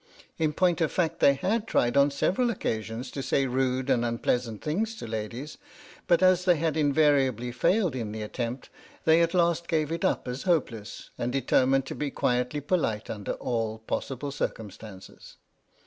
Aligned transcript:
In 0.39 0.51
point 0.53 0.81
of 0.81 0.91
fact 0.91 1.19
they 1.19 1.35
had 1.35 1.67
tried 1.67 1.95
on 1.95 2.09
several 2.09 2.49
occasions 2.49 3.11
to 3.11 3.21
say 3.21 3.45
rude 3.45 3.87
and 3.87 4.03
unpleasant 4.03 4.63
things 4.63 4.95
to 4.95 5.05
ladies, 5.05 5.59
but 6.07 6.23
as 6.23 6.43
they 6.45 6.55
had 6.55 6.75
invariably 6.75 7.51
failed 7.51 7.95
in 7.95 8.11
the 8.11 8.23
attempt 8.23 8.69
they 9.05 9.21
at 9.21 9.35
last 9.35 9.67
gave 9.67 9.91
it 9.91 10.03
up 10.03 10.27
as 10.27 10.41
hopeless, 10.41 11.11
and 11.19 11.31
determined 11.31 11.85
to 11.85 11.93
be 11.93 12.09
quietly 12.09 12.61
polite 12.61 13.11
under 13.11 13.33
all 13.33 13.77
possible 13.77 14.31
12 14.31 14.33
H.M.S. 14.33 14.37
"PINAFORE" 14.37 14.47
circumstances. 15.11 15.35